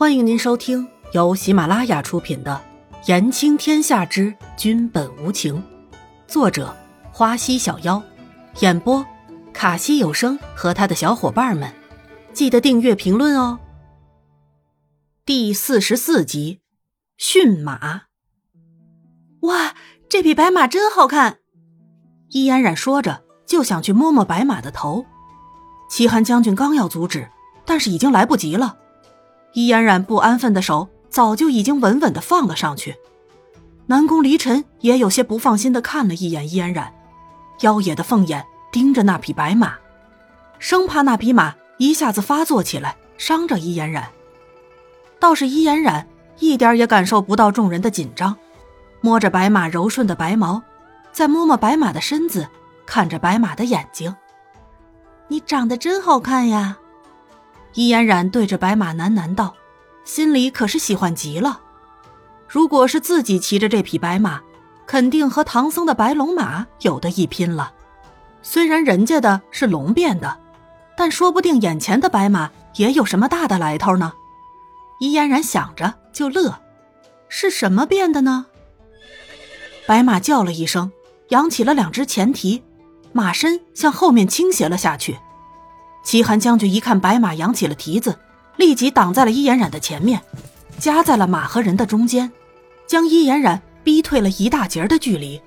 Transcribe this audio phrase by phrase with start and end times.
[0.00, 2.58] 欢迎您收听由喜马拉雅出品的
[3.06, 5.56] 《言情天下之君本无情》，
[6.26, 6.74] 作者
[7.12, 8.02] 花溪小妖，
[8.60, 9.04] 演播
[9.52, 11.70] 卡西有声和他的小伙伴们。
[12.32, 13.60] 记得订阅、评论哦。
[15.26, 16.62] 第四十四集，
[17.18, 18.04] 驯马。
[19.42, 19.74] 哇，
[20.08, 21.40] 这匹白马真好看！
[22.30, 25.04] 易安然说着，就想去摸摸白马的头。
[25.90, 27.28] 齐寒将军刚要阻止，
[27.66, 28.78] 但是已经来不及了。
[29.52, 32.96] 易安然不安分的手早就已经稳稳的放了上去。
[33.86, 36.92] 南宫离尘也有些不放心的看了一眼易安然，
[37.60, 39.74] 妖冶的凤眼盯着那匹白马，
[40.58, 44.08] 生怕那匹马一下子发作起来伤着易安然。
[45.18, 46.06] 倒是易安然
[46.38, 48.36] 一点也感受不到众人的紧张，
[49.00, 50.62] 摸着白马柔顺的白毛，
[51.10, 52.48] 再摸摸白马的身子，
[52.86, 54.14] 看着白马的眼睛。
[55.26, 56.78] 你长得真好看呀，
[57.74, 59.54] 易嫣然对着白马喃喃道，
[60.04, 61.60] 心里可是喜欢极了。
[62.48, 64.40] 如果是自己骑着这匹白马，
[64.86, 67.72] 肯定和唐僧的白龙马有的一拼了。
[68.42, 70.38] 虽然人家的是龙变的，
[70.96, 74.12] 但说不定眼前的白马也有什么大的来头呢。
[74.98, 76.58] 易嫣然想着就乐，
[77.28, 78.46] 是什么变的呢？
[79.86, 80.90] 白马叫了一声，
[81.28, 82.62] 扬起了两只前蹄。
[83.12, 85.18] 马身向后面倾斜了下去，
[86.02, 88.18] 齐寒将军一看白马扬起了蹄子，
[88.56, 90.20] 立即挡在了伊颜染的前面，
[90.78, 92.30] 夹在了马和人的中间，
[92.86, 95.40] 将伊颜染逼退了一大截的距离，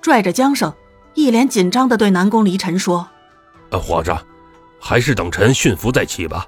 [0.00, 0.72] 拽着缰绳，
[1.14, 3.08] 一脸紧张的对南宫离尘说
[3.70, 4.20] ：“呃，皇上，
[4.80, 6.46] 还是等臣驯服再骑吧。”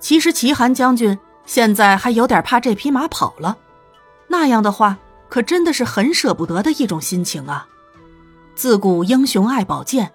[0.00, 3.58] 其实齐寒将军现在还有点怕这匹马跑了，
[4.28, 7.68] 那样的话可真的是很舍不得的一种心情啊。
[8.54, 10.12] 自古英雄爱宝剑，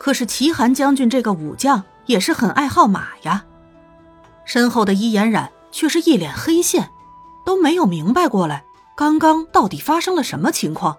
[0.00, 3.44] 可是齐寒将军这个武将也是很爱好马呀。
[4.46, 6.88] 身后的伊颜染却是一脸黑线，
[7.44, 8.64] 都没有明白过来，
[8.96, 10.96] 刚刚到底发生了什么情况？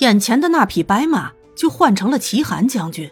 [0.00, 3.10] 眼前的那匹白马就换成了齐寒将军。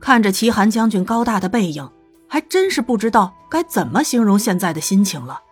[0.00, 1.86] 看着齐寒将军高大的背影，
[2.26, 5.42] 还真是不知道该怎么形容现在的心情了。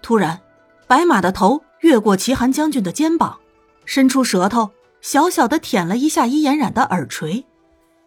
[0.00, 0.40] 突然，
[0.86, 3.38] 白马的头越过齐寒将军的肩膀，
[3.84, 4.70] 伸出舌头。
[5.00, 7.44] 小小的舔了一下伊颜染的耳垂，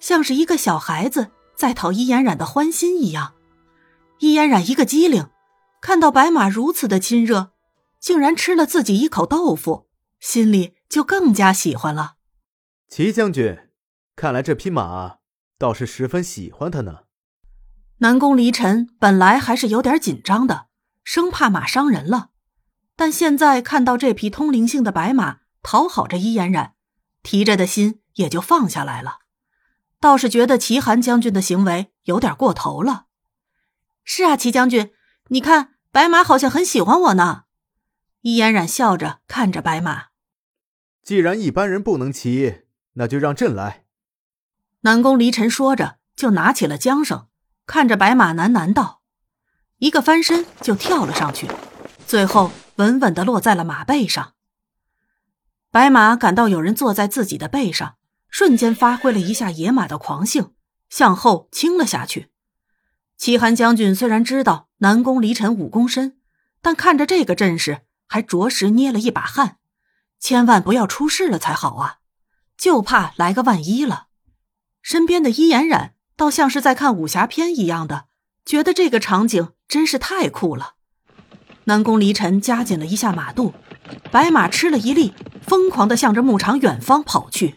[0.01, 3.35] 像是一个小孩子在讨伊嫣染的欢心一样。
[4.19, 5.29] 伊嫣染一个机灵，
[5.79, 7.51] 看到白马如此的亲热，
[7.99, 9.87] 竟然吃了自己一口豆腐，
[10.19, 12.15] 心里就更加喜欢了。
[12.89, 13.57] 齐将军，
[14.15, 15.17] 看来这匹马
[15.57, 17.03] 倒是十分喜欢他呢。
[17.99, 20.65] 南宫离尘本来还是有点紧张的，
[21.03, 22.31] 生怕马伤人了，
[22.95, 26.73] 但现在看到这匹通灵性的白马讨好着伊嫣染。
[27.23, 29.19] 提着的心也就放下来了，
[30.01, 33.05] 倒是觉得齐寒将军的行为有点过头了。
[34.03, 34.91] 是啊，齐将军，
[35.27, 37.43] 你看白马好像很喜欢我呢。
[38.21, 40.07] 伊嫣然笑着看着白马。
[41.03, 42.63] 既然一般人不能骑，
[42.93, 43.85] 那就让朕来。
[44.81, 47.27] 南宫离尘说着，就拿起了缰绳，
[47.67, 49.01] 看着白马喃喃道
[49.77, 51.47] ：“一个翻身就跳了上去，
[52.07, 54.33] 最后稳稳的落在了马背上。”
[55.69, 57.95] 白马感到有人坐在自己的背上，
[58.31, 60.53] 瞬间发挥了一下野马的狂性，
[60.89, 62.31] 向后倾了下去。
[63.17, 66.17] 齐寒将军虽然知道南宫离尘武功深，
[66.61, 69.57] 但看着这个阵势，还着实捏了一把汗。
[70.19, 71.97] 千万不要出事了才好啊！
[72.57, 74.07] 就怕来个万一了。
[74.81, 78.05] 身边的伊颜染倒像是在看武侠片一样的，
[78.45, 80.75] 觉得这个场景真是太酷了。
[81.65, 83.53] 南宫离尘加紧了一下马肚，
[84.09, 85.13] 白马吃了一力。
[85.41, 87.55] 疯狂的向着牧场远方跑去。